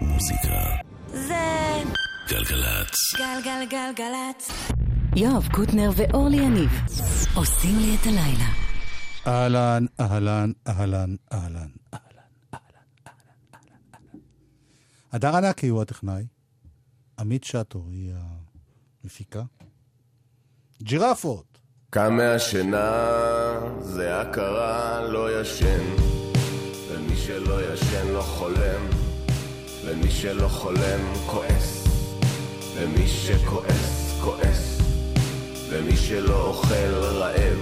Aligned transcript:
מוזיקה. 0.00 0.76
זה 1.08 1.82
גלגלצ. 2.28 3.14
גלגלגלגלצ. 3.16 4.50
יואב 5.16 5.48
קוטנר 5.52 5.90
ואורלי 5.96 6.36
יניב 6.36 6.70
עושים 7.34 7.78
לי 7.78 7.96
את 8.00 8.06
הלילה. 8.06 8.48
אהלן, 9.26 9.86
אהלן, 10.00 10.52
אהלן, 10.68 10.68
אהלן, 10.68 11.16
אהלן, 11.32 11.68
אהלן, 11.94 12.08
אהלן. 12.54 14.18
הדר 15.12 15.36
ענקי 15.36 15.68
הוא 15.68 15.82
הטכנאי, 15.82 16.26
עמית 17.18 17.44
שטו 17.44 17.84
היא 17.90 18.12
המפיקה. 19.04 19.42
ג'ירפות! 20.82 21.58
קם 21.90 22.16
מהשינה, 22.16 22.90
זה 23.80 24.20
הכרה, 24.20 25.00
לא 25.08 25.40
ישן. 25.40 25.84
ומי 26.88 27.16
שלא 27.16 27.72
ישן 27.72 28.08
לא 28.12 28.22
חולם, 28.22 29.05
ומי 29.86 30.10
שלא 30.10 30.48
חולם 30.48 31.00
כועס. 31.26 31.84
ומי 32.74 33.08
שכועס, 33.08 34.14
כועס. 34.20 34.78
ומי 35.68 35.96
שלא 35.96 36.46
אוכל 36.46 36.94
רעב, 36.94 37.58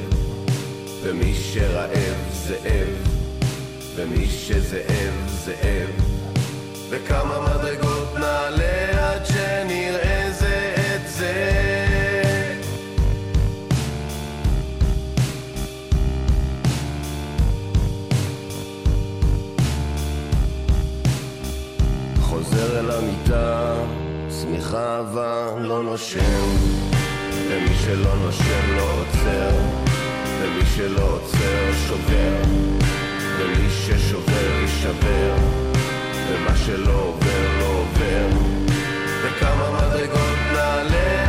ומי 1.02 1.34
שרעב 1.34 2.16
זאב, 2.32 2.88
ומי 3.94 4.26
שזאב 4.26 5.14
זאב. 5.26 5.90
וכמה 6.90 7.40
מדרגות 7.40 8.14
נעלה 8.18 8.93
אהבה 24.74 25.46
לא 25.60 25.82
נושם, 25.82 26.44
ומי 27.48 27.74
שלא 27.84 28.14
נושם 28.14 28.76
לא 28.76 28.82
עוצר, 28.82 29.50
ומי 30.40 30.66
שלא 30.76 31.02
עוצר 31.02 31.72
שובר, 31.88 32.42
ומי 33.38 33.70
ששובר 33.70 34.60
יישבר, 34.62 35.34
ומה 36.28 36.56
שלא 36.56 36.92
עובר 36.92 37.58
לא 37.58 37.64
עובר, 37.66 38.38
וכמה 39.22 39.70
מדרגות 39.70 40.38
נעלה 40.52 41.23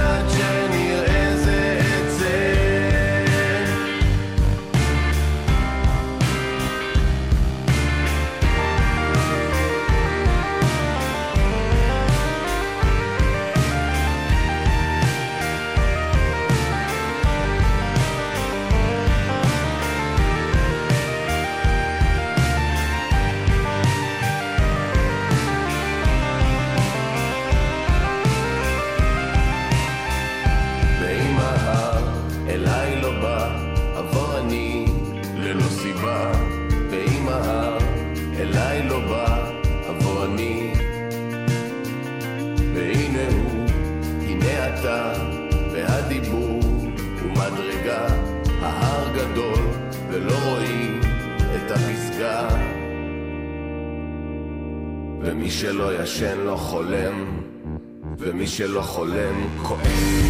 חולם, 56.65 57.25
ומי 58.17 58.47
שלא 58.47 58.81
חולם 58.81 59.47
כועס. 59.63 60.25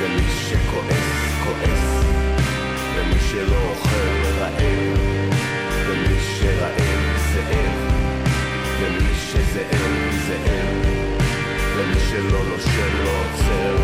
ומי 0.00 0.28
שכועס, 0.48 1.12
כועס, 1.44 2.04
ומי 2.94 3.20
שלא 3.30 3.56
אוכל 3.70 4.38
רעב, 4.38 4.98
ומי 5.86 6.18
שרעב 6.20 7.02
זאב, 7.32 7.76
ומי 8.80 9.14
שזאב 9.14 10.12
זאב, 10.26 11.20
ומי 11.76 12.00
שלא 12.10 12.40
נושם 12.48 13.04
לא 13.04 13.10
עוצר, 13.10 13.76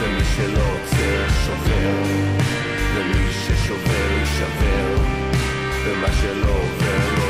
ומי 0.00 0.24
שלא 0.36 0.62
עוצר 0.74 1.28
שובר, 1.46 1.96
ומי 2.94 3.32
ששובר 3.32 4.08
יישבר, 4.20 4.96
ומה 5.84 6.08
שלא 6.12 6.50
עובר 6.50 7.18
לא 7.18 7.23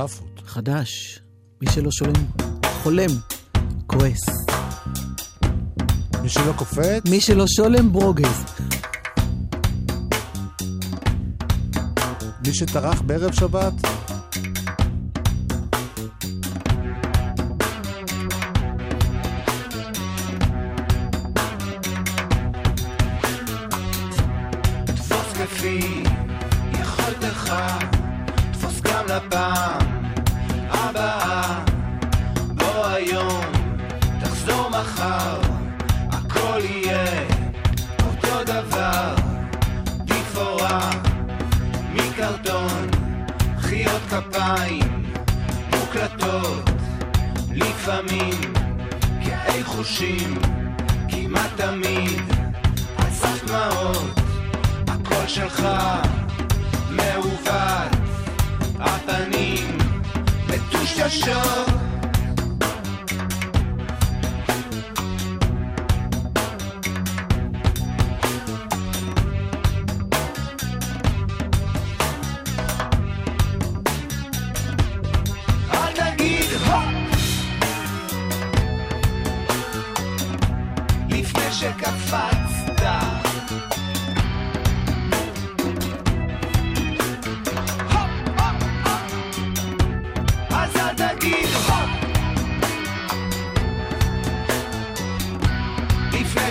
ג'ירפות. 0.00 0.42
חדש. 0.46 1.20
מי 1.62 1.72
שלא 1.72 1.90
שולם, 1.90 2.12
חולם, 2.82 3.10
כועס. 3.86 4.20
מי 6.22 6.28
שלא 6.28 6.52
קופץ, 6.56 7.02
מי 7.10 7.20
שלא 7.20 7.44
שולם, 7.46 7.92
ברוגז. 7.92 8.44
מי 12.46 12.54
שטרח 12.54 13.00
בערב 13.00 13.32
שבת, 13.32 13.72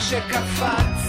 שקפצת 0.08 1.07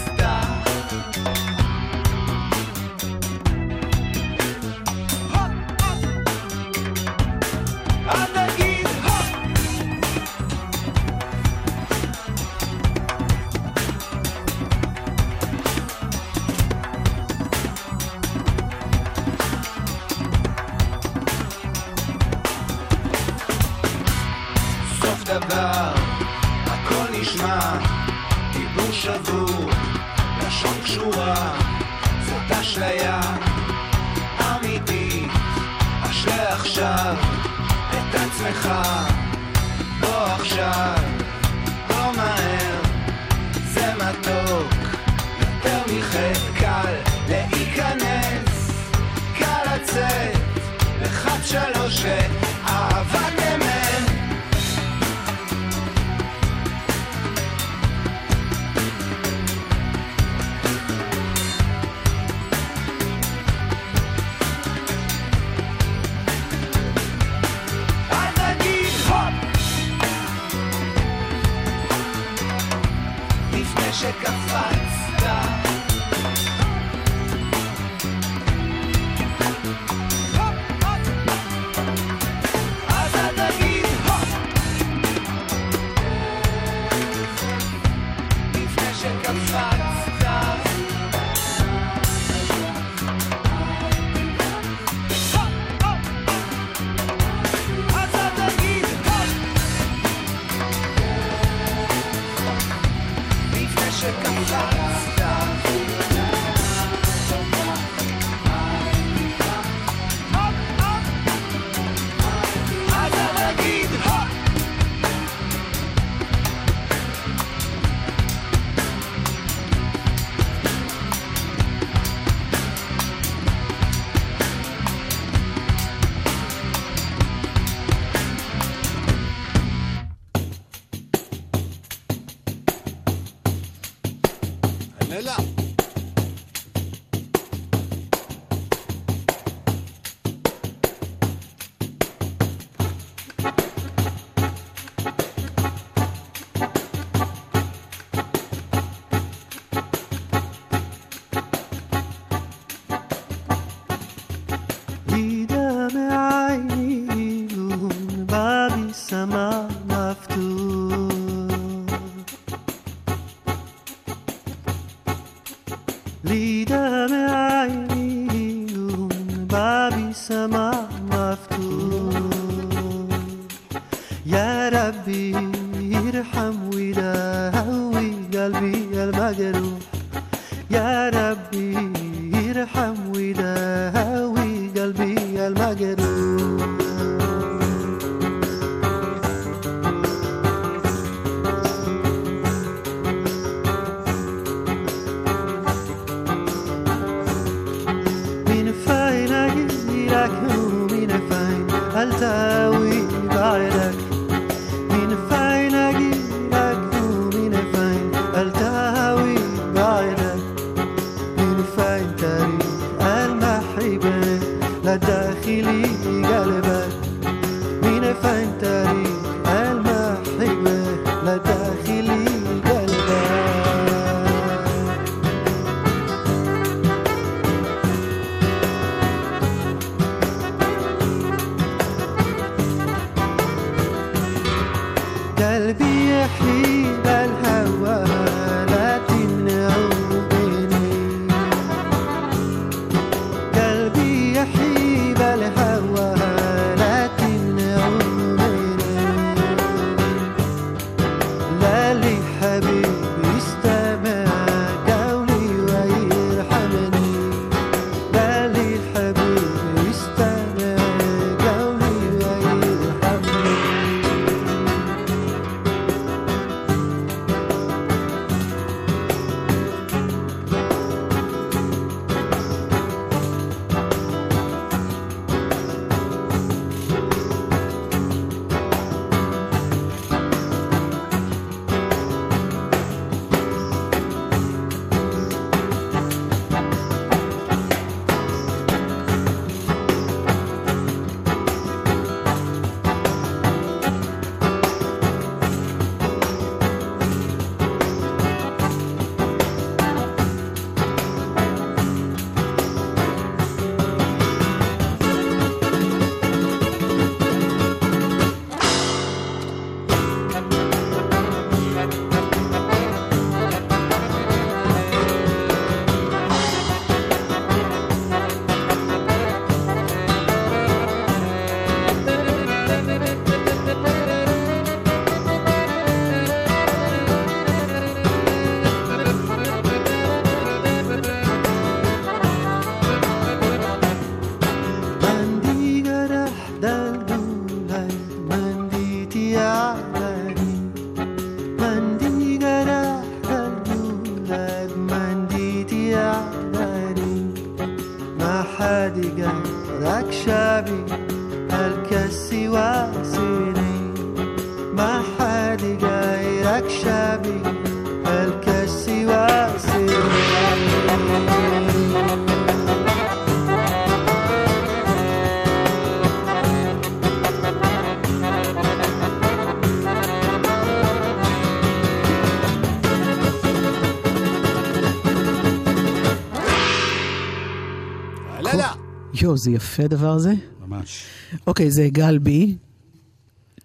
יואו, 379.31 379.37
זה 379.37 379.51
יפה 379.51 379.83
הדבר 379.83 380.11
הזה. 380.11 380.33
ממש. 380.59 381.05
אוקיי, 381.47 381.71
זה 381.71 381.87
גל 381.91 382.17
בי. 382.17 382.55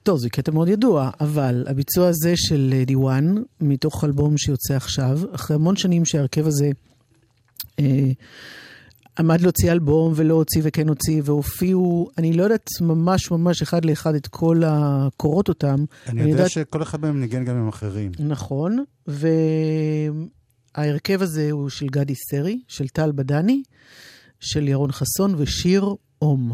טוב, 0.03 0.19
זה 0.19 0.31
קטע 0.31 0.53
מאוד 0.53 0.69
ידוע, 0.69 1.11
אבל 1.21 1.65
הביצוע 1.69 2.09
הזה 2.09 2.33
של 2.37 2.75
אה, 2.77 2.85
דיוואן, 2.85 3.35
מתוך 3.61 4.05
אלבום 4.05 4.39
שיוצא 4.39 4.75
עכשיו, 4.75 5.21
אחרי 5.35 5.55
המון 5.55 5.77
שנים 5.77 6.05
שההרכב 6.05 6.47
הזה 6.47 6.71
אה, 7.81 8.11
עמד 9.19 9.41
להוציא 9.41 9.73
אלבום 9.73 10.13
ולא 10.17 10.35
הוציא 10.35 10.61
וכן 10.65 10.89
הוציא, 10.89 11.23
והופיעו, 11.25 12.11
אני 12.19 12.33
לא 12.33 12.43
יודעת 12.43 12.69
ממש 12.81 13.31
ממש 13.31 13.63
אחד 13.63 13.85
לאחד 13.85 14.15
את 14.15 14.27
כל 14.27 14.63
הקורות 14.67 15.49
אותם. 15.49 15.85
אני 16.09 16.31
יודע 16.31 16.49
שכל 16.49 16.83
אחד 16.83 17.01
מהם 17.01 17.21
ניגן 17.21 17.45
גם 17.45 17.57
עם 17.57 17.69
אחרים. 17.69 18.13
נכון, 18.19 18.85
וההרכב 20.77 21.23
הזה 21.23 21.51
הוא 21.51 21.69
של 21.69 21.87
גדי 21.87 22.15
סרי, 22.31 22.61
של 22.69 22.89
טל 22.89 23.13
בדני, 23.13 23.63
של 24.41 24.69
ירון 24.69 24.93
חסון 24.93 25.35
ושיר 25.39 25.95
אום. 26.23 26.53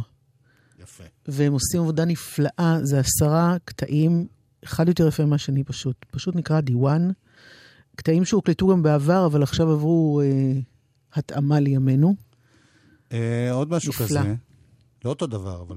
יפה. 0.83 1.05
והם 1.29 1.53
עושים 1.53 1.81
עבודה 1.81 2.05
נפלאה, 2.05 2.79
זה 2.83 3.01
עשרה 3.01 3.57
קטעים, 3.65 4.27
אחד 4.65 4.89
יותר 4.89 5.09
יפה 5.09 5.25
מהשני 5.27 5.65
פשוט. 5.65 5.97
פשוט 6.11 6.37
נקרא 6.37 6.61
דיוואן. 6.61 7.11
קטעים 7.97 8.25
שהוקלטו 8.25 8.69
גם 8.69 8.83
בעבר, 8.83 9.27
אבל 9.27 9.43
עכשיו 9.43 9.71
עברו 9.71 10.21
אה, 10.25 10.61
התאמה 11.13 11.61
לימינו. 11.61 12.15
אה, 13.13 13.53
עוד 13.53 13.71
משהו 13.71 13.93
נפלא. 13.93 14.07
כזה. 14.21 14.35
לא 15.05 15.11
אותו 15.11 15.27
דבר, 15.27 15.63
אבל... 15.63 15.77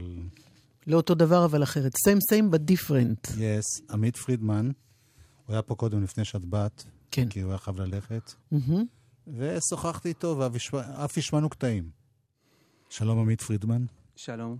לא 0.88 0.98
אותו 0.98 1.16
דבר, 1.16 1.46
אבל 1.46 1.64
אחרת. 1.64 1.92
same 1.96 2.34
same 2.34 2.54
but 2.54 2.72
different. 2.72 3.34
יס, 3.38 3.66
עמית 3.92 4.18
פרידמן, 4.18 4.72
הוא 5.46 5.54
היה 5.54 5.62
פה 5.62 5.76
קודם 5.76 6.04
לפני 6.04 6.26
שאת 6.26 6.46
באת, 6.46 6.84
כן. 7.12 7.30
כי 7.30 7.42
הוא 7.42 7.50
היה 7.50 7.58
חייב 7.58 7.82
ללכת, 7.82 8.34
מהמם. 8.52 8.86
ושוחחתי 9.28 10.10
איתו 10.10 10.38
ואף 10.40 11.18
השמענו 11.18 11.50
קטעים. 11.50 11.90
שלום 12.90 13.20
עמית 13.20 13.42
פרידמן. 13.42 13.86
שלום, 14.16 14.58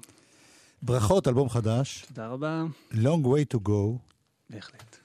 ברכות, 0.82 1.28
אלבום 1.28 1.50
חדש, 1.50 2.06
תודה 2.08 2.28
רבה. 2.28 2.64
Long 2.92 3.26
way 3.26 3.56
to 3.56 3.60
go. 3.68 3.98
בהחלט. 4.50 4.98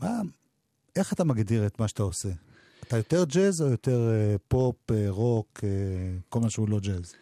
מה, 0.00 0.20
איך 0.96 1.12
אתה 1.12 1.24
מגדיר 1.24 1.66
את 1.66 1.80
מה 1.80 1.88
שאתה 1.88 2.02
עושה? 2.02 2.28
אתה 2.82 2.96
יותר 2.96 3.24
ג'אז 3.24 3.62
או 3.62 3.66
יותר 3.66 4.10
אה, 4.10 4.36
פופ, 4.48 4.90
אה, 4.90 5.06
רוק, 5.08 5.60
אה, 5.64 5.68
כל 6.28 6.40
מה 6.40 6.50
שהוא 6.50 6.68
לא 6.68 6.80
ג'אז? 6.80 7.14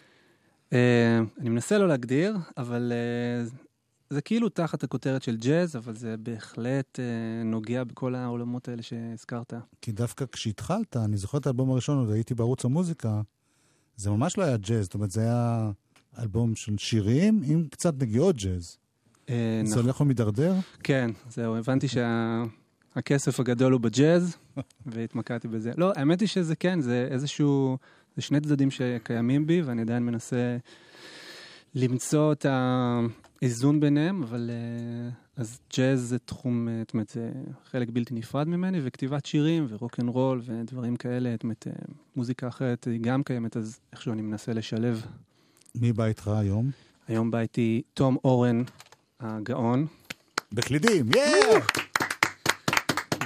Uh, 0.71 0.75
אני 1.41 1.49
מנסה 1.49 1.79
לא 1.79 1.89
להגדיר, 1.89 2.37
אבל 2.57 2.93
uh, 2.93 3.55
זה 4.13 4.21
כאילו 4.21 4.49
תחת 4.49 4.85
הכותרת 4.85 5.23
של 5.23 5.37
ג'אז, 5.37 5.77
אבל 5.77 5.95
זה 5.95 6.15
בהחלט 6.17 6.99
uh, 6.99 7.45
נוגע 7.45 7.85
בכל 7.85 8.15
העולמות 8.15 8.69
האלה 8.69 8.83
שהזכרת. 8.83 9.55
כי 9.81 9.93
דווקא 9.93 10.25
כשהתחלת, 10.33 10.97
אני 10.97 11.17
זוכר 11.17 11.39
את 11.39 11.47
האלבום 11.47 11.71
הראשון, 11.71 11.99
עוד 11.99 12.11
הייתי 12.11 12.35
בערוץ 12.35 12.65
המוזיקה, 12.65 13.21
זה 13.97 14.11
ממש 14.11 14.39
לא 14.39 14.43
היה 14.43 14.57
ג'אז, 14.57 14.85
זאת 14.85 14.95
אומרת, 14.95 15.11
זה 15.11 15.21
היה 15.21 15.71
אלבום 16.19 16.55
של 16.55 16.79
שירים 16.79 17.43
עם 17.45 17.67
קצת 17.71 18.03
נגיעות 18.03 18.37
ג'אז. 18.37 18.77
Uh, 19.27 19.31
זה 19.65 19.81
הולך 19.81 20.01
ומידרדר? 20.01 20.55
כן, 20.83 21.11
זהו, 21.31 21.57
הבנתי 21.57 21.87
שהכסף 21.89 23.41
הגדול 23.41 23.73
הוא 23.73 23.81
בג'אז, 23.81 24.37
והתמקדתי 24.93 25.49
בזה. 25.49 25.73
לא, 25.77 25.93
האמת 25.97 26.21
היא 26.21 26.29
שזה 26.29 26.57
כן, 26.57 26.81
זה 26.81 27.09
איזשהו, 27.11 27.79
זה 28.17 28.23
שני 28.23 28.41
צדדים 28.41 28.71
שקיימים 28.71 29.47
בי, 29.47 29.63
ואני 29.63 29.83
עדיין 29.83 30.03
מנסה 30.03 30.57
למצוא 31.75 32.33
את 32.33 32.47
האיזון 32.49 33.81
ביניהם, 33.81 34.23
אבל 34.23 34.51
אה, 34.53 35.11
אז 35.37 35.61
ג'אז 35.77 36.01
זה 36.01 36.19
תחום, 36.19 36.69
אה, 36.69 36.79
זאת 36.81 36.93
אומרת, 36.95 37.09
זה 37.09 37.31
חלק 37.71 37.89
בלתי 37.91 38.15
נפרד 38.15 38.49
ממני, 38.49 38.81
וכתיבת 38.83 39.27
שירים 39.27 39.67
ורוק 39.69 40.01
אנד 40.01 40.09
רול 40.09 40.41
ודברים 40.45 40.97
כאלה, 40.97 41.33
זאת 41.33 41.43
אומרת, 41.43 41.67
אה, 41.67 41.73
מוזיקה 42.17 42.49
אחרת 42.49 42.85
היא 42.85 43.01
גם 43.01 43.23
קיימת, 43.23 43.57
אז 43.57 43.81
איכשהו 43.93 44.13
אני 44.13 44.23
מנסה 44.23 44.53
לשלב. 44.53 45.07
מי 45.75 45.93
בא 45.93 46.05
איתך 46.05 46.29
היום? 46.29 46.71
היום 47.09 47.31
בא 47.31 47.39
איתי 47.39 47.83
תום 47.95 48.17
אורן 48.25 48.63
הגאון, 49.21 49.87
בקלידים, 50.53 51.07
יאה! 51.17 51.59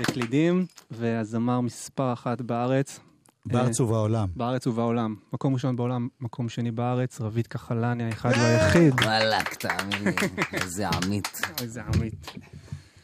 בקלידים, 0.00 0.66
והזמר 0.90 1.60
מספר 1.60 2.12
אחת 2.12 2.40
בארץ. 2.40 3.00
בארץ 3.46 3.80
ובעולם. 3.80 4.28
בארץ 4.36 4.66
ובעולם. 4.66 5.14
מקום 5.32 5.54
ראשון 5.54 5.76
בעולם, 5.76 6.08
מקום 6.20 6.48
שני 6.48 6.70
בארץ, 6.70 7.20
רביד 7.20 7.46
כחלני 7.46 8.04
האחד 8.04 8.30
והיחיד. 8.30 8.94
וואלכ, 9.00 9.54
תאמין 9.54 10.04
לי, 10.04 10.10
איזה 10.52 10.88
עמית. 10.88 11.40
איזה 11.62 11.82
עמית. 11.82 12.26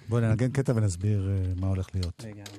בואו 0.08 0.20
ננגן 0.20 0.50
קטע 0.50 0.72
ונסביר 0.76 1.30
אה, 1.30 1.52
מה 1.61 1.66
הולך 1.66 1.87
להיות. 1.94 2.25
לגמרי. 2.25 2.58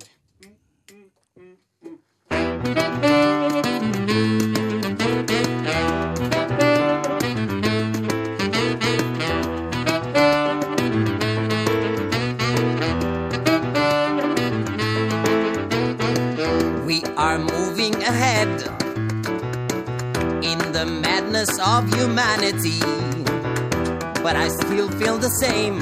The 25.23 25.29
same 25.29 25.79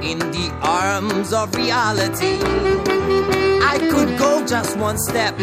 in 0.00 0.18
the 0.30 0.48
arms 0.62 1.32
of 1.32 1.52
reality. 1.56 2.38
I 3.72 3.78
could 3.90 4.16
go 4.16 4.46
just 4.46 4.76
one 4.78 4.96
step 4.96 5.36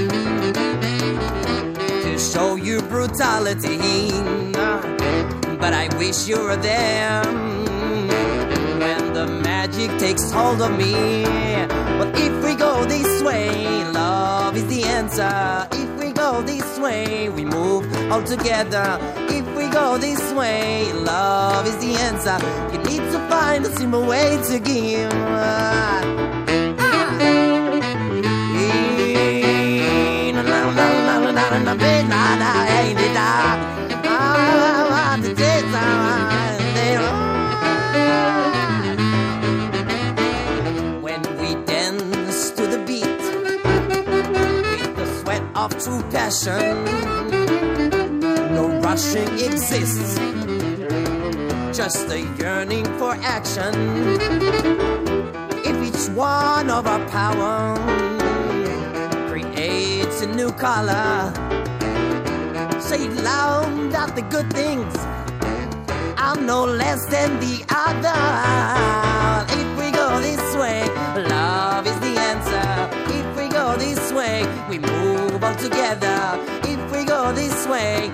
to 2.06 2.18
show 2.18 2.56
you 2.56 2.82
brutality. 2.84 4.12
But 5.60 5.74
I 5.74 5.90
wish 5.98 6.30
you 6.30 6.40
were 6.42 6.56
there 6.56 7.22
when 8.80 9.12
the 9.12 9.28
magic 9.44 9.90
takes 10.00 10.32
hold 10.32 10.62
of 10.62 10.72
me. 10.78 11.26
But 12.00 12.18
if 12.18 12.34
we 12.46 12.56
go 12.56 12.86
this 12.86 13.22
way, 13.22 13.84
love 13.92 14.56
is 14.56 14.68
the 14.68 14.84
answer. 14.84 15.68
If 15.74 16.00
we 16.00 16.14
go 16.14 16.42
this 16.44 16.80
way, 16.80 17.28
we 17.28 17.44
move 17.44 17.84
all 18.10 18.24
together 18.24 19.21
this 19.98 20.34
way. 20.34 20.92
Love 20.94 21.68
is 21.68 21.78
the 21.78 21.94
answer. 22.08 22.38
You 22.72 22.78
need 22.90 23.04
to 23.12 23.20
find 23.30 23.66
a 23.66 23.76
simple 23.78 24.06
way 24.06 24.40
to 24.48 24.60
give. 24.60 25.12
When 41.02 41.22
we 41.40 41.56
dance 41.66 42.52
to 42.52 42.68
the 42.68 42.84
beat, 42.88 43.22
with 44.80 44.96
the 44.96 45.06
sweat 45.22 45.44
of 45.56 45.70
true 45.84 46.04
passion. 46.12 47.01
No 48.92 48.98
rushing 48.98 49.40
exists, 49.40 50.18
just 51.72 52.10
a 52.10 52.20
yearning 52.38 52.84
for 53.00 53.14
action. 53.24 53.74
If 55.64 55.78
each 55.88 56.10
one 56.14 56.70
of 56.70 56.86
our 56.86 57.00
power 57.08 57.78
creates 59.30 60.22
a 60.24 60.28
new 60.28 60.52
color, 60.52 61.32
say 62.82 63.08
loud 63.24 63.94
that 63.94 64.14
the 64.14 64.24
good 64.24 64.52
things 64.52 64.94
I'm 66.18 66.46
no 66.46 66.66
less 66.66 67.06
than 67.06 67.40
the 67.40 67.64
other. 67.70 68.20
If 69.58 69.70
we 69.80 69.92
go 69.92 70.20
this 70.20 70.56
way, 70.58 70.84
love 71.30 71.88
is 71.88 71.98
the 72.02 72.20
answer. 72.20 72.70
If 73.20 73.38
we 73.38 73.48
go 73.48 73.78
this 73.78 74.12
way, 74.12 74.46
we 74.70 74.80
move 74.80 75.42
all 75.42 75.56
together. 75.56 76.38
If 76.64 76.92
we 76.92 77.06
go 77.06 77.32
this 77.32 77.66
way, 77.68 78.12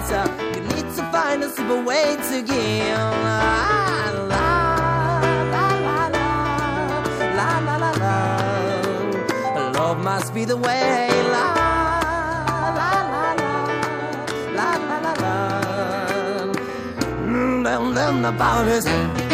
answer. 0.00 0.24
You 0.54 0.60
need 0.74 0.94
to 0.96 1.02
find 1.12 1.42
a 1.42 1.50
simple 1.50 1.82
way 1.82 2.16
to 2.30 2.42
give. 2.42 2.96
La 3.26 4.10
la 4.32 4.48
la 7.36 7.58
la 7.66 7.76
la 7.76 7.90
la. 8.02 9.70
Love 9.72 9.98
must 10.02 10.34
be 10.34 10.44
the 10.44 10.56
way. 10.56 11.08
La 11.34 11.46
la 12.78 12.92
la 13.10 13.30
la 14.58 14.70
la 14.88 14.96
la 15.04 15.12
la. 15.22 15.34
Learn, 17.62 17.94
learn 17.94 18.24
about 18.24 18.68
us. 18.68 19.29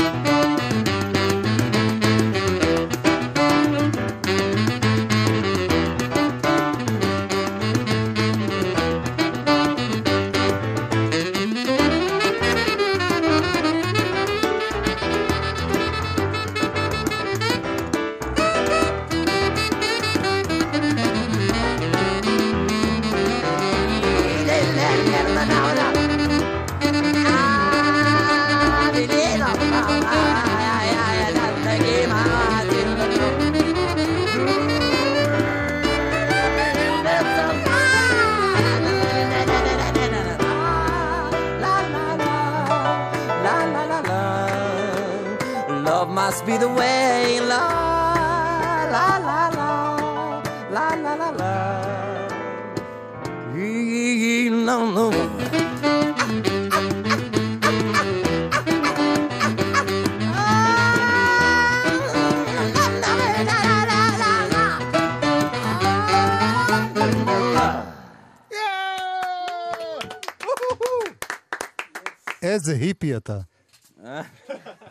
היפי 72.86 73.16
אתה. 73.16 73.38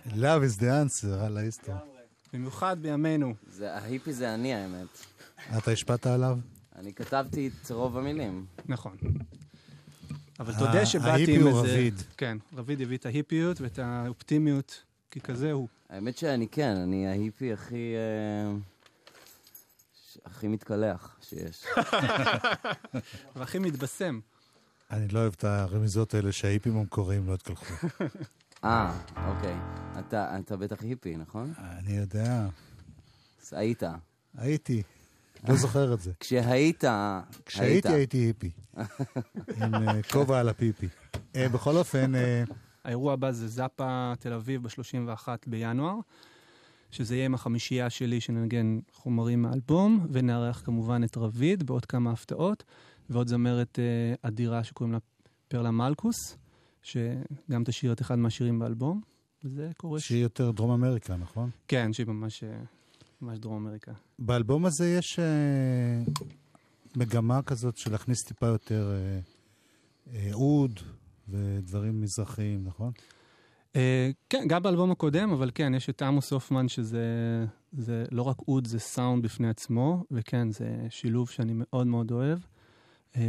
Love 0.07 0.41
is 0.43 0.59
the 0.59 0.63
answer, 0.63 1.07
על 1.25 1.37
ההיסטור. 1.37 1.75
במיוחד 2.33 2.77
בימינו. 2.81 3.33
זה, 3.47 3.75
ההיפי 3.75 4.13
זה 4.13 4.33
אני, 4.33 4.53
האמת. 4.53 4.87
אתה 5.57 5.71
השפעת 5.71 6.07
עליו? 6.07 6.37
אני 6.75 6.93
כתבתי 6.93 7.47
את 7.63 7.71
רוב 7.71 7.97
המילים. 7.97 8.45
נכון. 8.65 8.97
אבל 10.39 10.53
ה- 10.53 10.59
תודה 10.59 10.85
שבאתי 10.85 11.09
ההיפי 11.09 11.35
עם 11.35 11.41
הוא 11.47 11.63
איזה... 11.63 11.73
רביד. 11.73 12.01
כן, 12.17 12.37
רביד 12.55 12.81
הביא 12.81 12.97
את 12.97 13.05
ההיפיות 13.05 13.61
ואת 13.61 13.79
האופטימיות, 13.79 14.83
כי 15.11 15.21
כזה 15.21 15.51
הוא. 15.51 15.67
האמת 15.89 16.17
שאני 16.17 16.47
כן, 16.47 16.75
אני 16.77 17.07
ההיפי 17.07 17.53
הכי... 17.53 17.93
אה, 17.95 18.55
הכי 20.25 20.47
מתקלח 20.47 21.17
שיש. 21.21 21.63
והכי 23.35 23.59
מתבשם. 23.59 24.19
אני 24.91 25.07
לא 25.07 25.19
אוהב 25.19 25.33
את 25.37 25.43
הרמיזות 25.43 26.13
האלה 26.13 26.31
שההיפים 26.31 26.77
המקוריים 26.77 27.27
לא 27.27 27.33
התקלחו. 27.33 27.87
אה, 28.63 28.93
אוקיי. 29.27 29.55
אתה, 29.99 30.39
אתה 30.39 30.57
בטח 30.57 30.81
היפי, 30.81 31.17
נכון? 31.17 31.53
אני 31.57 31.97
יודע, 31.97 32.47
אז 33.41 33.53
היית. 33.53 33.83
הייתי, 34.37 34.83
לא 35.47 35.55
זוכר 35.55 35.93
את 35.93 36.01
זה. 36.01 36.11
כשהיית, 36.19 36.83
כשהייתי 37.45 37.73
היית. 37.73 37.85
הייתי 37.85 38.17
היפי. 38.17 38.49
עם 39.61 39.73
אה, 39.73 40.03
כובע 40.11 40.39
על 40.39 40.49
הפיפי. 40.49 40.87
אה, 41.35 41.49
בכל 41.49 41.77
אופן, 41.77 42.15
אה, 42.15 42.43
האירוע 42.83 43.13
הבא 43.13 43.31
זה 43.31 43.47
זאפה 43.47 44.13
תל 44.19 44.33
אביב 44.33 44.63
ב-31 44.63 45.27
בינואר, 45.47 45.95
שזה 46.91 47.15
יהיה 47.15 47.25
עם 47.25 47.33
החמישייה 47.33 47.89
שלי 47.89 48.21
שננגן 48.21 48.79
חומרים 48.93 49.41
מהאלבום, 49.41 50.07
ונארח 50.11 50.61
כמובן 50.65 51.03
את 51.03 51.17
רביד 51.17 51.63
בעוד 51.63 51.85
כמה 51.85 52.11
הפתעות, 52.11 52.63
ועוד 53.09 53.27
זמרת 53.27 53.79
אה, 53.79 54.15
אדירה 54.21 54.63
שקוראים 54.63 54.93
לה 54.93 54.99
פרלה 55.47 55.71
מלכוס, 55.71 56.37
שגם 56.83 57.63
תשאיר 57.65 57.91
את 57.91 58.01
אחד 58.01 58.15
מהשירים 58.15 58.59
באלבום, 58.59 59.01
וזה 59.43 59.69
קורה... 59.77 59.99
ש... 59.99 60.07
שהיא 60.07 60.23
יותר 60.23 60.51
דרום 60.51 60.71
אמריקה, 60.71 61.15
נכון? 61.15 61.49
כן, 61.67 61.93
שהיא 61.93 62.07
ממש, 62.07 62.43
אה, 62.43 62.57
ממש 63.21 63.39
דרום 63.39 63.65
אמריקה. 63.65 63.91
באלבום 64.19 64.65
הזה 64.65 64.87
יש 64.87 65.19
אה, 65.19 66.03
מגמה 66.95 67.41
כזאת 67.41 67.77
של 67.77 67.91
להכניס 67.91 68.23
טיפה 68.23 68.47
יותר 68.47 68.91
אה, 68.91 69.19
אה, 70.13 70.33
אוד 70.33 70.79
ודברים 71.29 72.01
מזרחיים, 72.01 72.63
נכון? 72.63 72.91
אה, 73.75 74.09
כן, 74.29 74.43
גם 74.47 74.63
באלבום 74.63 74.91
הקודם, 74.91 75.31
אבל 75.31 75.51
כן, 75.55 75.73
יש 75.75 75.89
את 75.89 76.01
עמוס 76.01 76.31
הופמן, 76.31 76.67
שזה 76.67 77.05
זה 77.73 78.05
לא 78.11 78.21
רק 78.21 78.37
אוד, 78.47 78.67
זה 78.67 78.79
סאונד 78.79 79.23
בפני 79.23 79.49
עצמו, 79.49 80.03
וכן, 80.11 80.51
זה 80.51 80.87
שילוב 80.89 81.29
שאני 81.29 81.51
מאוד 81.55 81.87
מאוד 81.87 82.11
אוהב. 82.11 82.39
אה, 83.17 83.21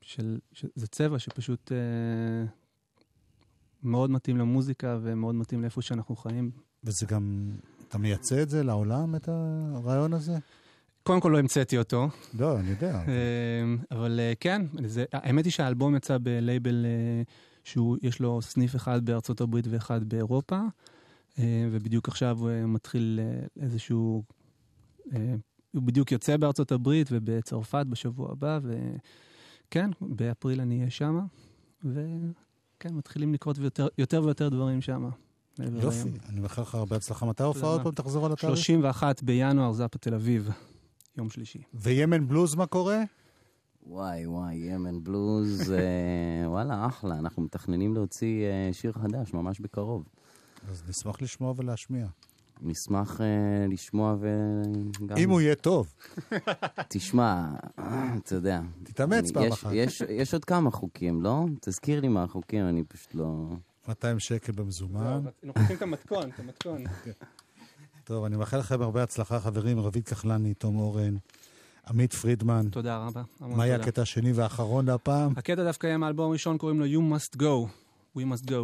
של, 0.00 0.38
ש, 0.52 0.64
זה 0.74 0.86
צבע 0.86 1.18
שפשוט 1.18 1.72
אה, 1.72 2.46
מאוד 3.82 4.10
מתאים 4.10 4.36
למוזיקה 4.36 4.98
ומאוד 5.02 5.34
מתאים 5.34 5.62
לאיפה 5.62 5.82
שאנחנו 5.82 6.16
חיים. 6.16 6.50
וזה 6.84 7.06
גם, 7.06 7.50
אתה 7.88 7.98
מייצא 7.98 8.42
את 8.42 8.50
זה 8.50 8.62
לעולם, 8.62 9.16
את 9.16 9.28
הרעיון 9.28 10.12
הזה? 10.12 10.38
קודם 11.02 11.20
כל 11.20 11.28
לא 11.28 11.38
המצאתי 11.38 11.78
אותו, 11.78 12.08
לא, 12.38 12.58
אני 12.58 12.70
יודע. 12.70 13.02
אבל 13.90 14.20
אה, 14.20 14.32
כן, 14.40 14.62
זה, 14.84 15.04
האמת 15.12 15.44
היא 15.44 15.52
שהאלבום 15.52 15.96
יצא 15.96 16.18
בלייבל 16.22 16.86
אה, 16.86 17.22
שיש 17.64 18.20
לו 18.20 18.42
סניף 18.42 18.76
אחד 18.76 19.04
בארצות 19.04 19.40
הברית 19.40 19.66
ואחד 19.70 20.04
באירופה, 20.04 20.60
ובדיוק 21.72 22.08
עכשיו 22.08 22.38
הוא 22.38 22.50
מתחיל 22.66 23.20
איזשהו... 23.60 24.22
הוא 25.74 25.82
בדיוק 25.82 26.12
יוצא 26.12 26.36
בארצות 26.36 26.72
הברית 26.72 27.08
ובצרפת 27.10 27.86
בשבוע 27.88 28.32
הבא, 28.32 28.58
וכן, 28.62 29.90
באפריל 30.00 30.60
אני 30.60 30.78
אהיה 30.78 30.90
שם, 30.90 31.18
וכן, 31.84 32.94
מתחילים 32.94 33.34
לקרות 33.34 33.58
יותר, 33.58 33.88
יותר 33.98 34.22
ויותר 34.24 34.48
דברים 34.48 34.80
שם. 34.80 35.08
יופי, 35.58 36.08
אני 36.28 36.40
מאחל 36.40 36.62
לך 36.62 36.74
הרבה 36.74 36.96
הצלחה. 36.96 37.26
מתי 37.26 37.42
ההופעה 37.42 37.70
עוד 37.70 37.82
פעם 37.82 37.92
תחזור 37.92 38.26
על 38.26 38.32
התאריך? 38.32 38.56
31 38.56 39.22
בינואר, 39.22 39.72
זאפה 39.72 39.98
תל 39.98 40.14
אביב, 40.14 40.50
יום 41.16 41.30
שלישי. 41.30 41.62
וימן 41.74 42.28
בלוז 42.28 42.54
מה 42.54 42.66
קורה? 42.66 43.02
וואי 43.86 44.26
וואי, 44.26 44.54
ימן 44.54 45.04
בלוז, 45.04 45.72
אה, 45.72 46.48
וואלה, 46.50 46.86
אחלה. 46.86 47.18
אנחנו 47.18 47.42
מתכננים 47.42 47.94
להוציא 47.94 48.44
אה, 48.44 48.72
שיר 48.72 48.92
חדש 48.92 49.34
ממש 49.34 49.60
בקרוב. 49.60 50.04
אז 50.70 50.82
נשמח 50.88 51.22
לשמוע 51.22 51.54
ולהשמיע. 51.56 52.06
נשמח 52.64 53.20
אה, 53.20 53.26
לשמוע 53.68 54.16
וגם... 54.20 55.16
אם 55.16 55.30
הוא 55.30 55.40
יהיה 55.40 55.54
טוב, 55.54 55.94
תשמע, 56.88 57.46
אתה 58.16 58.34
יודע. 58.34 58.60
תתאמץ 58.82 59.24
אני- 59.24 59.32
פעם 59.32 59.42
יש- 59.44 59.52
אחת. 59.52 59.70
יש- 59.74 60.02
יש 60.08 60.34
עוד 60.34 60.44
כמה 60.44 60.70
חוקים, 60.70 61.22
לא? 61.22 61.44
תזכיר 61.60 62.00
לי 62.00 62.08
מה 62.08 62.22
החוקים, 62.22 62.68
אני 62.68 62.84
פשוט 62.84 63.14
לא... 63.14 63.46
200 63.88 64.18
שקל 64.18 64.52
במזומן. 64.52 65.22
לוקחים 65.42 65.76
את 65.76 65.82
המתכון, 65.82 66.30
את 66.34 66.40
המתכון. 66.40 66.84
טוב, 68.04 68.24
אני 68.24 68.36
מאחל 68.36 68.58
לכם 68.58 68.82
הרבה 68.82 69.02
הצלחה, 69.02 69.40
חברים. 69.40 69.80
רביד 69.80 70.04
כחלני, 70.08 70.54
תום 70.54 70.78
אורן, 70.78 71.14
עמית 71.88 72.12
פרידמן. 72.12 72.68
תודה 72.70 72.96
רבה. 73.06 73.22
מה 73.40 73.66
יהיה. 73.66 73.76
הקטע 73.76 74.02
השני 74.02 74.32
והאחרון 74.32 74.86
להפעם? 74.86 75.32
הקטע 75.36 75.64
דווקא 75.64 75.86
יהיה 75.86 75.98
מהאלבום 75.98 76.28
הראשון, 76.30 76.58
קוראים 76.58 76.80
לו 76.80 76.86
You 76.86 77.14
Must 77.14 77.36
Go. 77.36 77.68
We 78.18 78.20
Must 78.20 78.46
Go. 78.48 78.54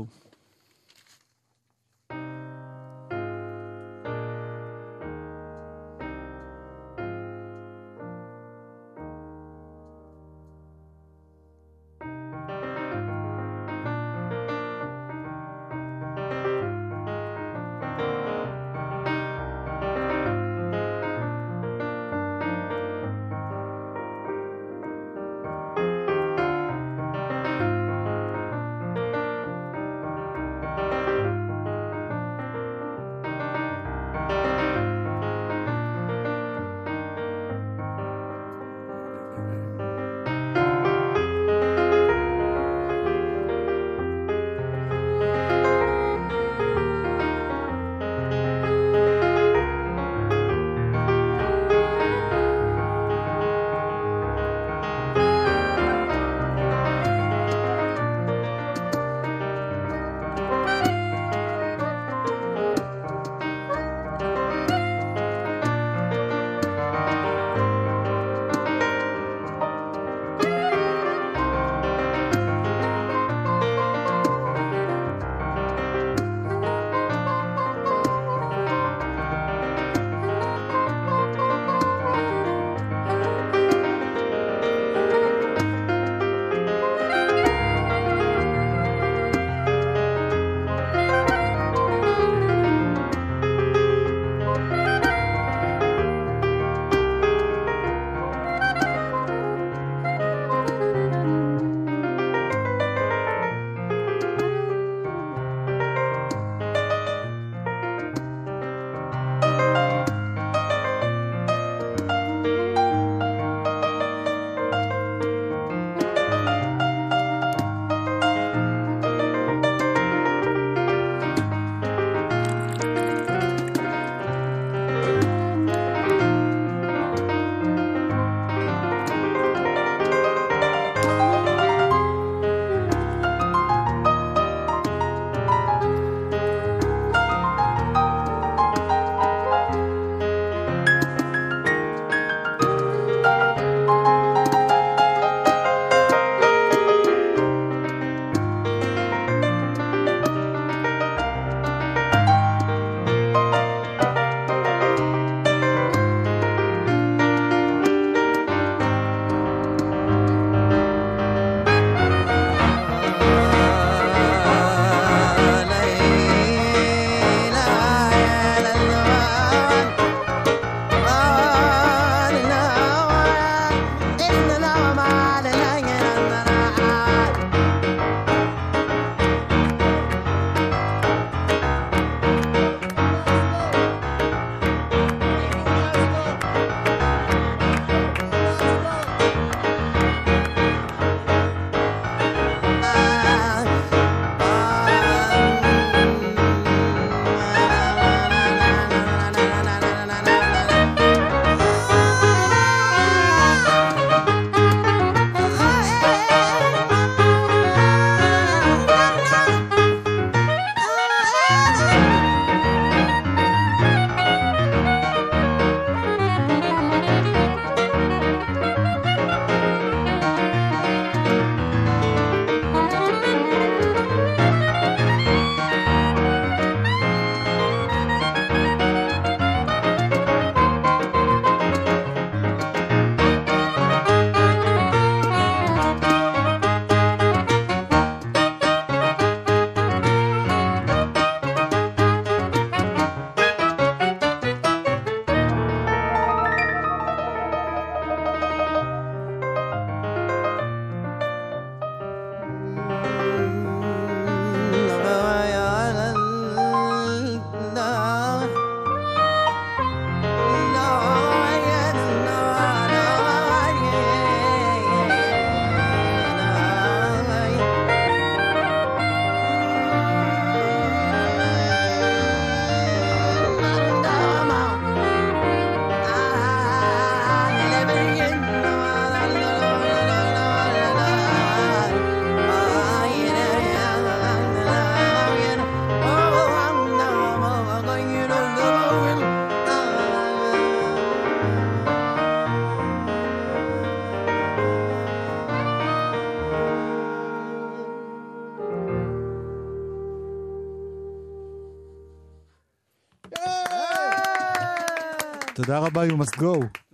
תודה 305.69 305.79
רבה, 305.79 306.07
you 306.07 306.13
must 306.13 306.37
go. 306.37 306.41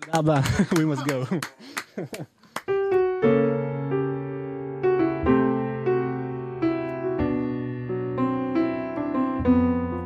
תודה 0.00 0.18
רבה, 0.18 0.40
we 0.72 0.96
must 0.96 1.00
go. 1.00 1.34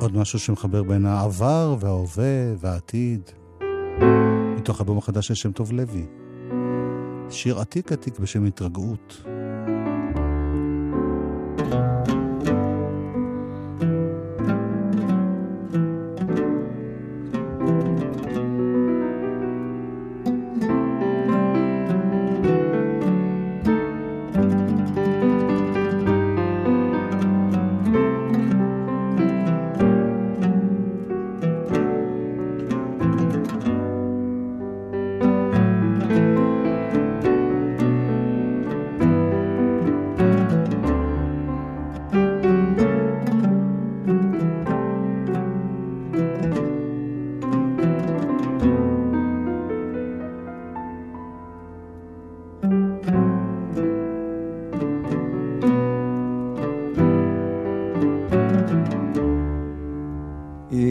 עוד 0.01 0.17
משהו 0.17 0.39
שמחבר 0.39 0.83
בין 0.83 1.07
העבר 1.07 1.77
וההווה 1.81 2.55
והעתיד. 2.59 3.31
מתוך 4.57 4.81
אלבום 4.81 4.99
החדש 4.99 5.29
של 5.29 5.35
שם 5.35 5.53
טוב 5.53 5.73
לוי. 5.73 6.07
שיר 7.31 7.59
עתיק 7.59 7.93
עתיק 7.93 8.19
בשם 8.19 8.45
התרגעות. 8.45 9.23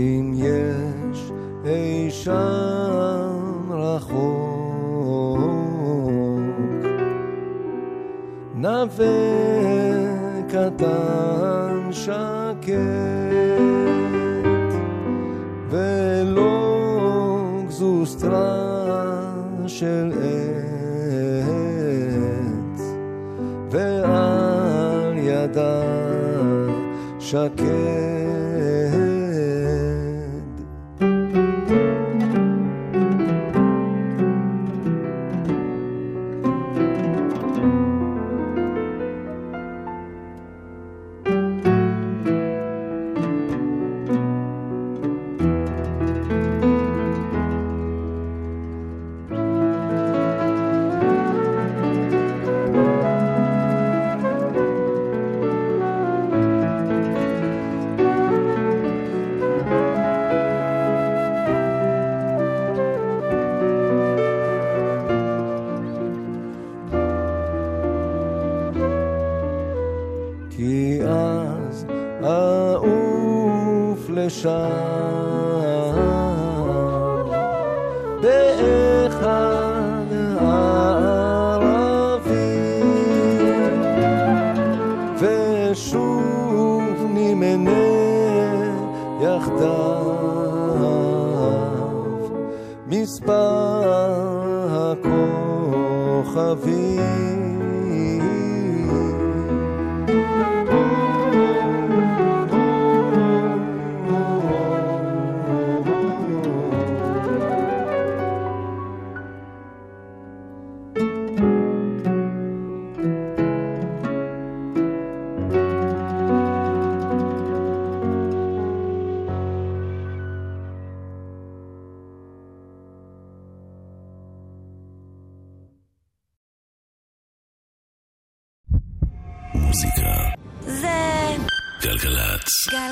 אם 0.08 0.34
יש 0.36 1.32
אי 1.65 2.12
שם 2.12 3.72
רחוק. 3.72 4.48
נווה 8.56 9.08
קטן 10.48 11.89
שקט 11.91 12.67
ולא 15.70 16.67
גזוסטרה 17.67 19.32
של 19.67 20.12
עץ 21.43 22.82
ועל 23.70 25.17
ידה 25.17 25.82
שקט 27.20 28.16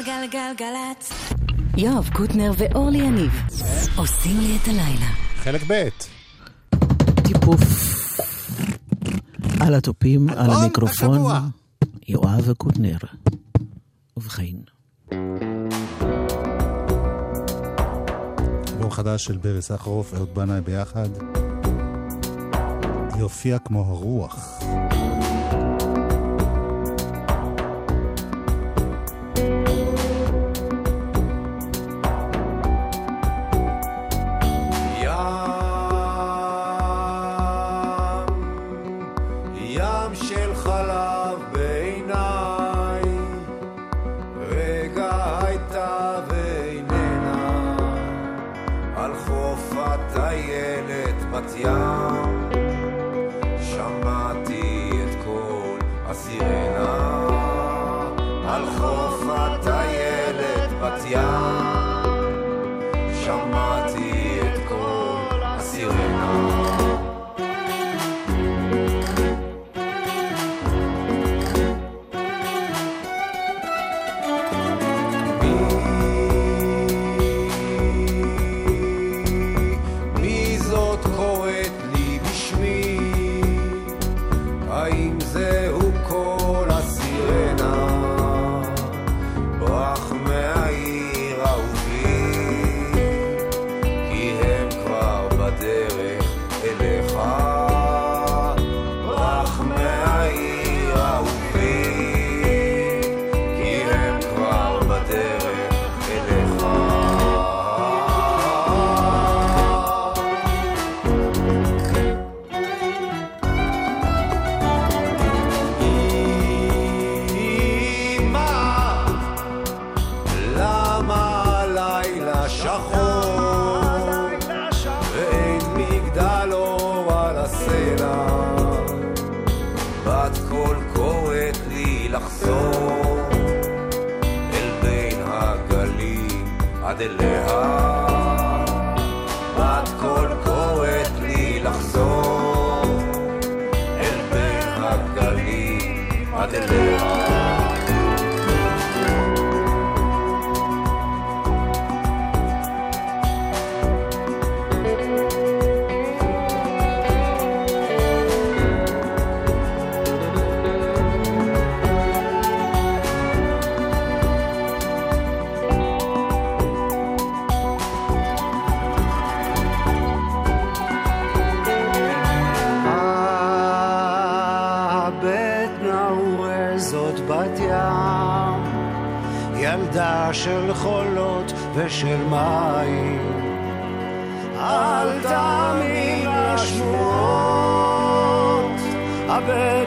גלגלגלגלצ. 0.02 1.12
יואב 1.78 2.10
קוטנר 2.14 2.52
ואורלי 2.58 2.98
יניב 2.98 3.32
עושים 3.96 4.40
לי 4.40 4.58
את 4.62 4.68
הלילה. 4.68 5.10
חלק 5.36 5.62
ב'. 5.68 5.90
טיפוף. 7.24 7.62
על 9.60 9.74
התופים, 9.74 10.26
נכון, 10.26 10.40
על 10.40 10.52
המיקרופון, 10.52 11.22
יואב 12.08 12.54
קוטנר. 12.58 12.98
ובכן. 14.18 14.56
אלבום 18.74 18.92
חדש 18.92 19.24
של 19.24 19.38
ברי 19.38 19.62
סחרוף, 19.62 20.14
אהוד 20.14 20.36
בנאי 20.36 20.62
ביחד. 20.62 21.10
יופיע 23.20 23.60
כמו 23.60 23.80
הרוח. 23.80 24.60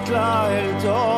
tla 0.04 0.48
el 0.58 0.82
dor. 0.82 1.17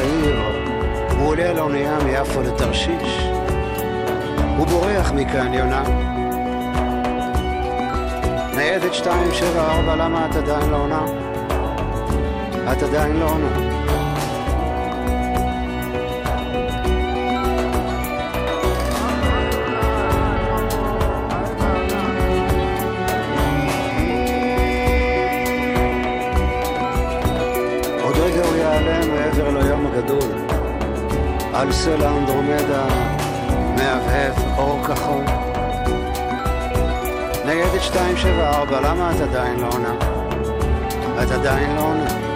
צעיר, 0.00 0.40
הוא 1.18 1.28
עולה 1.28 1.50
על 1.50 1.58
האונייה 1.58 1.98
מיפו 2.04 2.42
לתרשיש. 2.42 3.28
הוא 4.56 4.66
בורח 4.66 5.12
מכאן, 5.12 5.54
יונה. 5.54 5.82
ניידת 8.54 8.92
274, 8.92 9.96
למה 9.96 10.26
את 10.30 10.36
עדיין 10.36 10.70
לא 10.70 10.76
עונה? 10.76 11.04
את 12.72 12.82
עדיין 12.82 13.16
לא 13.16 13.24
עונה. 13.24 13.69
הגדול. 30.00 30.30
על 31.54 31.72
סלע 31.72 32.10
אנדרומדה 32.10 32.86
מהבהב 33.76 34.58
אור 34.58 34.84
כחול. 34.84 35.24
ניידת 37.44 37.82
274, 37.94 38.80
למה 38.80 39.12
את 39.16 39.20
עדיין 39.20 39.60
לא 39.60 39.66
עונה? 39.72 39.94
את 41.22 41.30
עדיין 41.30 41.76
לא 41.76 41.80
עונה. 41.80 42.29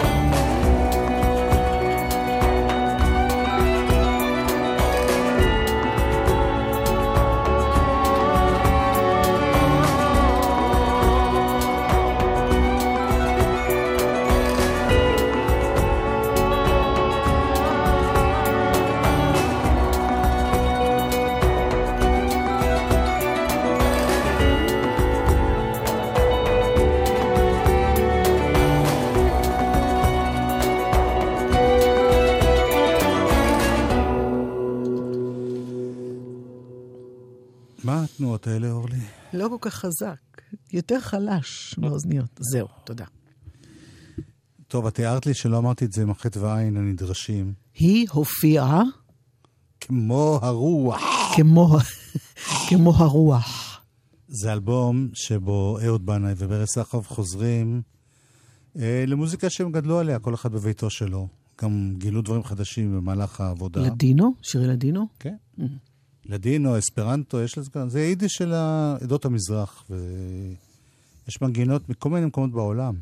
התנועות 38.34 38.46
האלה, 38.46 38.70
אורלי? 38.70 39.00
לא 39.32 39.48
כל 39.48 39.56
כך 39.60 39.74
חזק, 39.74 40.42
יותר 40.72 41.00
חלש 41.00 41.74
באוזניות. 41.78 42.40
זהו, 42.40 42.68
תודה. 42.84 43.04
טוב, 44.68 44.86
את 44.86 44.98
הערת 44.98 45.26
לי 45.26 45.34
שלא 45.34 45.58
אמרתי 45.58 45.84
את 45.84 45.92
זה 45.92 46.02
עם 46.02 46.10
החטא 46.10 46.38
והעין 46.38 46.76
הנדרשים. 46.76 47.52
היא 47.74 48.06
הופיעה 48.10 48.82
כמו 49.80 50.38
הרוח. 50.42 51.02
כמו, 51.36 51.78
כמו 52.68 52.94
הרוח. 52.96 53.80
זה 54.28 54.52
אלבום 54.52 55.08
שבו 55.14 55.78
אהוד 55.86 56.06
בנאי 56.06 56.32
וברס 56.36 56.68
סחרוף 56.74 57.08
חוזרים 57.08 57.82
אה, 58.78 59.04
למוזיקה 59.06 59.50
שהם 59.50 59.72
גדלו 59.72 59.98
עליה, 59.98 60.18
כל 60.18 60.34
אחד 60.34 60.52
בביתו 60.52 60.90
שלו. 60.90 61.28
גם 61.62 61.94
גילו 61.98 62.22
דברים 62.22 62.44
חדשים 62.44 62.96
במהלך 62.96 63.40
העבודה. 63.40 63.80
לדינו? 63.80 64.34
שירי 64.42 64.66
לדינו? 64.66 65.06
כן. 65.18 65.36
לדינו, 66.26 66.78
אספרנטו, 66.78 67.40
יש 67.40 67.58
לזה 67.58 67.70
כאן, 67.70 67.88
זה 67.88 68.00
יידיש 68.00 68.32
של 68.32 68.52
עדות 69.02 69.24
המזרח, 69.24 69.84
ויש 69.90 71.42
מנגינות 71.42 71.88
מכל 71.88 72.10
מיני 72.10 72.26
מקומות 72.26 72.52
בעולם. 72.52 72.94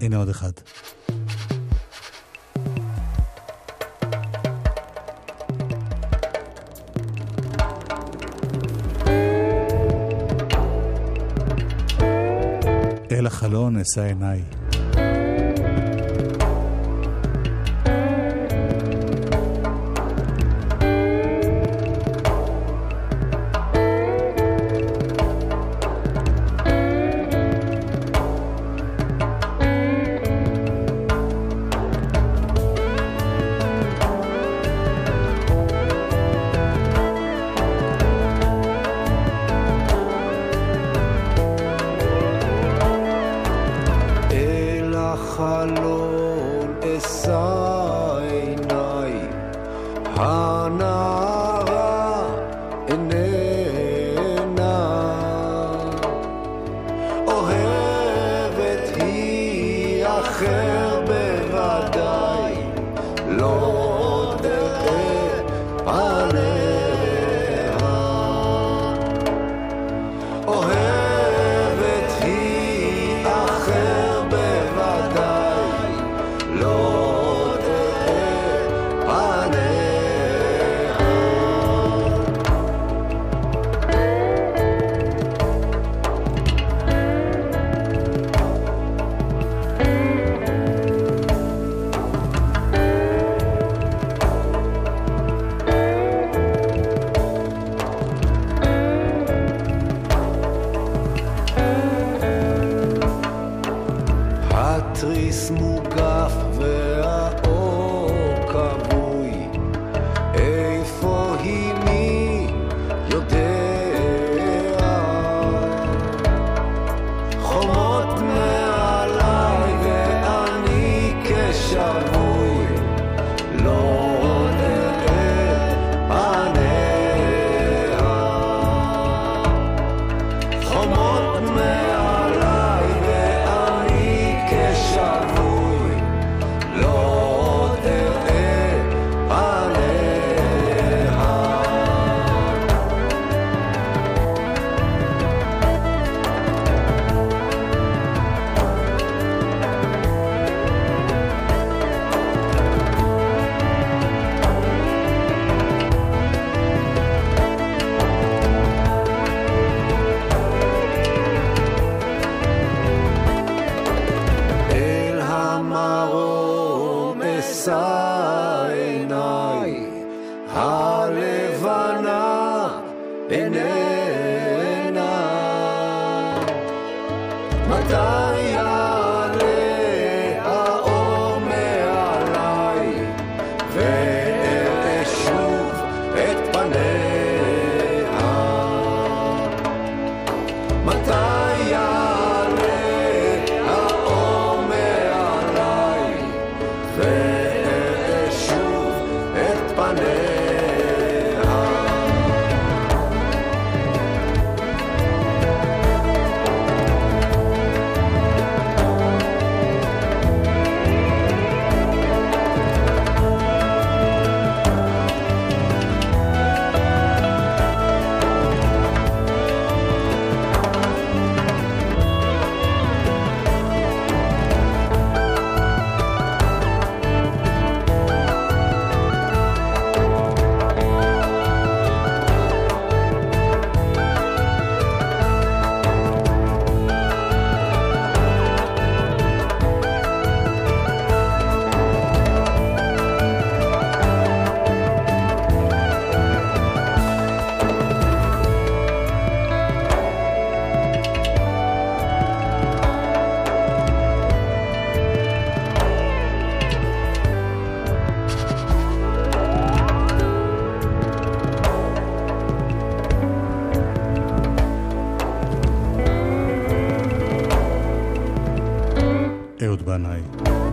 הנה 0.00 0.16
עוד 0.16 0.28
אחד. 0.28 0.52
אל 13.12 13.26
החלון 13.26 13.76
אשא 13.76 14.00
עיניי. 14.02 14.61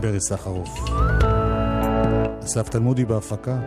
פרי 0.01 0.21
סחרוף. 0.21 0.69
אסף 2.43 2.69
תלמודי 2.69 3.05
בהפקה. 3.05 3.59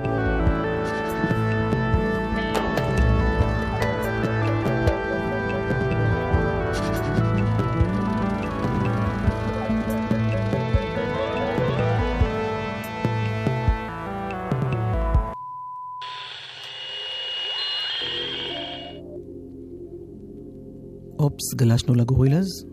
אופס, 21.19 21.55
גלשנו 21.55 21.95
לגורילאז, 21.95 22.72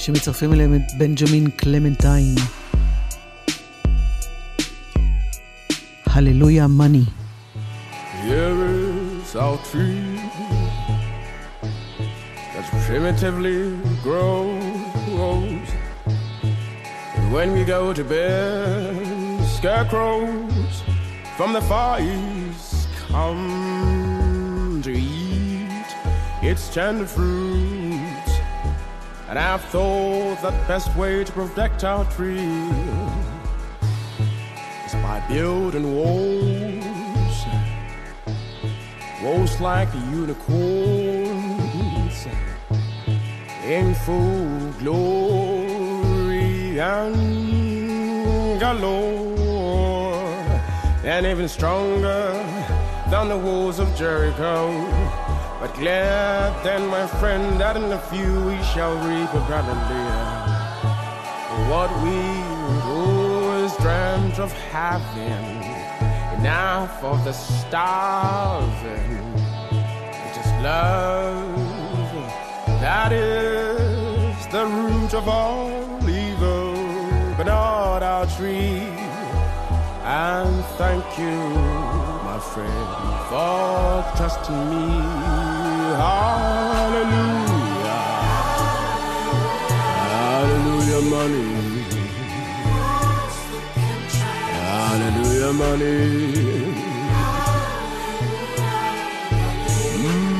שמצרפים 0.00 0.52
אליהם 0.52 0.74
את 0.74 0.92
בנג'מין 0.98 1.50
קלמנטיין. 1.50 2.34
הללויה 6.06 6.66
מאני. 6.66 7.04
Here 8.22 8.58
is 9.22 9.36
our 9.36 9.58
tree 9.70 10.18
that 12.54 12.66
primitively 12.86 13.60
grows. 14.02 15.68
And 17.16 17.26
when 17.36 17.48
we 17.56 17.62
go 17.64 17.92
to 17.98 18.04
bed, 18.04 18.96
scarecrows 19.56 20.74
from 21.36 21.50
the 21.56 21.62
far 21.70 22.00
east 22.00 22.88
come 23.08 24.80
to 24.86 24.92
eat 24.92 25.88
its 26.50 26.62
tender 26.74 27.06
fruits. 27.14 27.79
And 29.31 29.39
I've 29.39 29.63
thought 29.63 30.41
that 30.41 30.67
best 30.67 30.93
way 30.97 31.23
to 31.23 31.31
protect 31.31 31.85
our 31.85 32.03
tree 32.11 32.67
is 34.85 34.93
by 34.95 35.23
building 35.29 35.95
walls 35.95 37.45
walls 39.23 39.61
like 39.61 39.87
unicorns 40.11 40.67
in 43.63 43.95
full 44.03 44.71
glory 44.79 46.77
and 46.81 48.59
galore, 48.59 50.25
and 51.05 51.25
even 51.25 51.47
stronger 51.47 52.33
than 53.09 53.29
the 53.29 53.37
walls 53.37 53.79
of 53.79 53.95
Jericho. 53.95 55.10
But 55.61 55.75
glad 55.75 56.63
then, 56.63 56.87
my 56.87 57.05
friend, 57.05 57.61
that 57.61 57.77
in 57.77 57.83
a 57.83 57.99
few 58.09 58.33
we 58.45 58.57
shall 58.73 58.95
reap 59.07 59.31
a 59.31 59.41
Galilee. 59.47 60.49
What 61.69 61.91
we 62.01 62.17
always 62.89 63.71
dreamt 63.77 64.39
of 64.39 64.51
having 64.73 65.61
enough 66.39 67.03
of 67.03 67.23
the 67.23 67.33
starving. 67.33 69.21
Is 70.41 70.51
love 70.63 71.61
that 72.81 73.11
is 73.11 74.47
the 74.47 74.65
root 74.65 75.13
of 75.13 75.29
all 75.29 75.69
evil, 76.09 76.73
but 77.37 77.43
not 77.43 78.01
our 78.01 78.25
tree. 78.25 78.89
And 80.03 80.65
thank 80.79 81.05
you, 81.19 81.37
my 82.25 82.39
friend, 82.39 83.10
for 83.31 84.03
trusting 84.17 84.61
me. 84.69 84.85
Hallelujah. 86.03 87.21
Hallelujah, 90.11 91.01
money. 91.13 91.47
Hallelujah, 94.67 95.53
money. 95.61 95.97
Mm. 100.03 100.31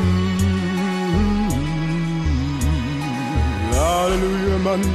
Hallelujah, 3.79 4.59
money. 4.67 4.91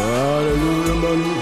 Hallelujah, 0.00 0.96
money. 1.04 1.39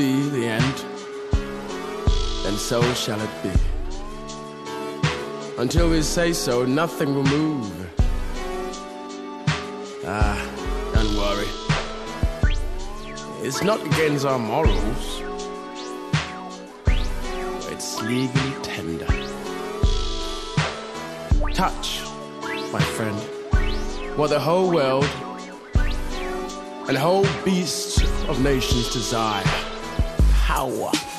Be 0.00 0.30
the 0.30 0.46
end, 0.46 0.84
and 2.46 2.56
so 2.56 2.80
shall 2.94 3.20
it 3.20 3.34
be. 3.42 3.52
Until 5.58 5.90
we 5.90 6.00
say 6.00 6.32
so, 6.32 6.64
nothing 6.64 7.14
will 7.14 7.24
move. 7.24 7.70
Ah, 10.06 10.40
don't 10.94 11.14
worry. 11.22 11.50
It's 13.46 13.62
not 13.62 13.84
against 13.84 14.24
our 14.24 14.38
morals. 14.38 15.22
It's 17.72 18.00
legally 18.00 18.54
tender. 18.62 19.12
Touch, 21.52 22.00
my 22.72 22.84
friend, 22.96 23.18
what 24.16 24.30
the 24.30 24.40
whole 24.40 24.70
world 24.70 25.10
and 26.88 26.96
whole 26.96 27.26
beasts 27.44 28.00
of 28.30 28.40
nations 28.42 28.90
desire. 28.94 29.69
Power. 30.50 31.09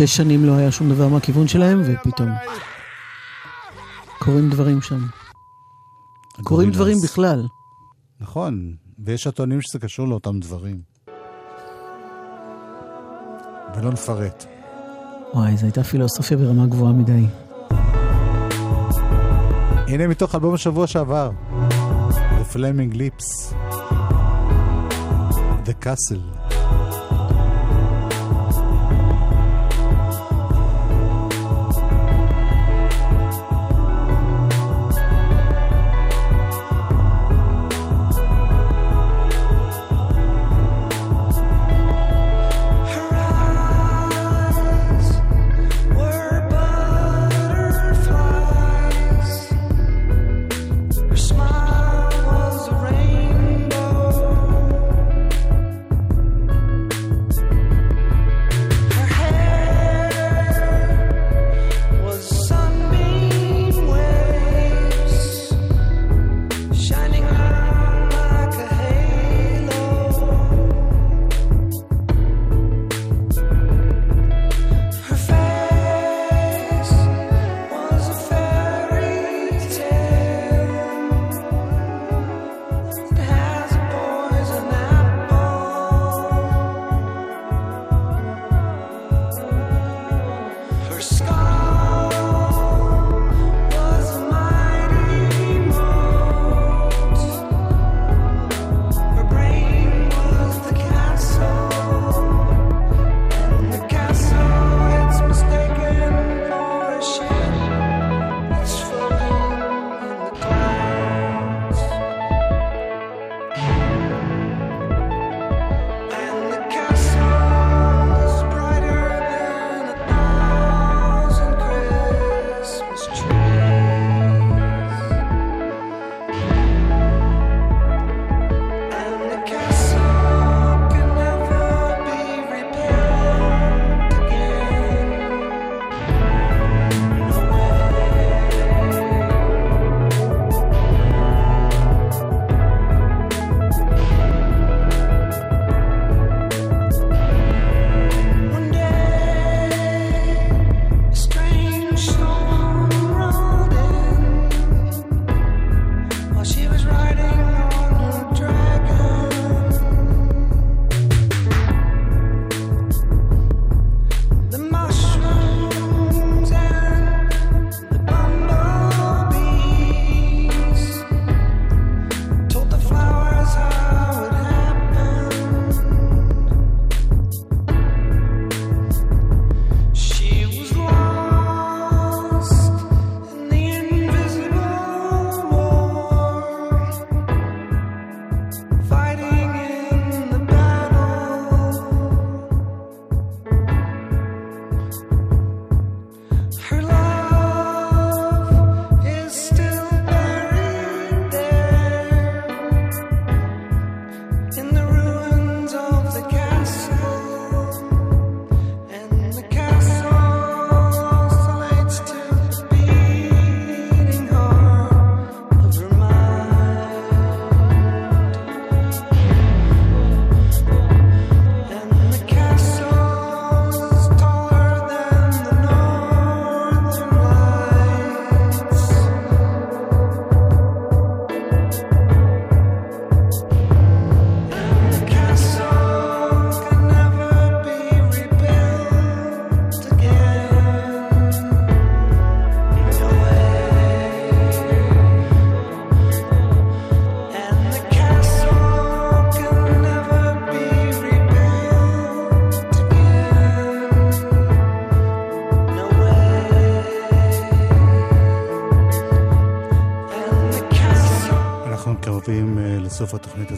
שש 0.00 0.16
שנים 0.16 0.44
לא 0.44 0.56
היה 0.56 0.72
שום 0.72 0.90
דבר 0.90 1.08
מהכיוון 1.08 1.48
שלהם, 1.48 1.82
ופתאום 1.84 2.28
קורים 4.18 4.50
דברים 4.50 4.82
שם. 4.82 4.98
קורים 6.44 6.68
הגורילאז. 6.68 6.74
דברים 6.74 6.96
בכלל. 7.04 7.46
נכון, 8.20 8.74
ויש 8.98 9.26
הטוענים 9.26 9.62
שזה 9.62 9.78
קשור 9.78 10.08
לאותם 10.08 10.40
דברים. 10.40 10.80
ולא 13.76 13.90
נפרט. 13.92 14.44
וואי, 15.34 15.56
זו 15.56 15.66
הייתה 15.66 15.84
פילוסופיה 15.84 16.36
ברמה 16.36 16.66
גבוהה 16.66 16.92
מדי. 16.92 17.26
הנה 19.88 20.06
מתוך 20.06 20.34
אלבום 20.34 20.54
השבוע 20.54 20.86
שעבר, 20.86 21.30
The 22.10 22.54
Flaming 22.54 22.94
Lips, 22.94 23.54
The 25.66 25.84
Castle. 25.84 26.39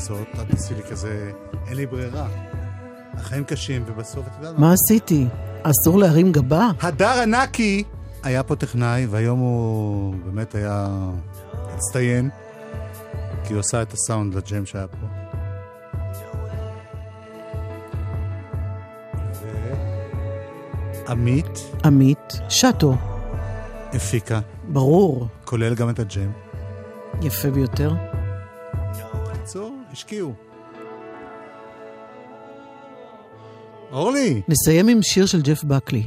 הזאת, 0.02 0.28
את 0.34 0.50
תעשי 0.50 0.74
לי 0.74 0.82
כזה, 0.82 1.32
אין 1.66 1.76
לי 1.76 1.86
ברירה. 1.86 2.28
החיים 3.14 3.44
קשים, 3.44 3.84
ובסוף, 3.86 4.26
את 4.26 4.32
יודעת 4.38 4.58
מה 4.58 4.72
עשיתי? 4.72 5.26
אסור 5.62 5.98
להרים 5.98 6.32
גבה? 6.32 6.68
הדר 6.80 7.22
ענקי 7.22 7.84
היה 8.22 8.42
פה 8.42 8.56
טכנאי, 8.56 9.06
והיום 9.06 9.38
הוא 9.38 10.14
באמת 10.24 10.54
היה 10.54 10.88
הצטיין, 11.54 12.30
כי 13.44 13.52
הוא 13.52 13.60
עשה 13.60 13.82
את 13.82 13.92
הסאונד 13.92 14.34
לג'ם 14.34 14.66
שהיה 14.66 14.86
פה. 14.86 15.06
עמית 21.08 21.58
עמית 21.84 22.32
שטו, 22.48 22.94
הפיקה, 23.92 24.40
ברור, 24.68 25.26
כולל 25.44 25.74
גם 25.74 25.90
את 25.90 25.98
הג'ם. 25.98 26.30
יפה 27.22 27.50
ביותר. 27.50 28.11
השקיעו. 29.92 30.32
אורלי! 33.92 34.42
נסיים 34.48 34.88
עם 34.88 35.02
שיר 35.02 35.26
של 35.26 35.42
ג'ף 35.42 35.64
בקלי. 35.64 36.06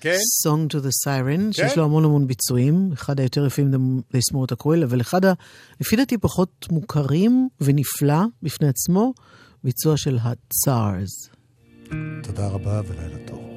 כן? 0.00 0.16
Song 0.46 0.72
to 0.72 0.78
the 0.78 0.90
Siren, 1.06 1.38
כן. 1.40 1.52
שיש 1.52 1.76
לו 1.78 1.84
המון 1.84 2.04
המון 2.04 2.26
ביצועים, 2.26 2.90
אחד 2.92 3.20
היותר 3.20 3.46
יפים 3.46 3.70
לסמור 4.14 4.44
את 4.44 4.52
הקוויל, 4.52 4.82
אבל 4.82 5.00
אחד, 5.00 5.24
ה- 5.24 5.32
לפי 5.80 5.96
דעתי, 5.96 6.18
פחות 6.18 6.66
מוכרים 6.70 7.48
ונפלא 7.60 8.18
בפני 8.42 8.68
עצמו, 8.68 9.12
ביצוע 9.64 9.96
של 9.96 10.18
ה-Tsars. 10.22 11.30
תודה 12.22 12.48
רבה 12.48 12.80
ולילה 12.88 13.18
טוב. 13.26 13.55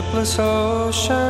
shipless 0.00 0.38
ocean. 0.38 1.29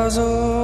puzzle. 0.00 0.59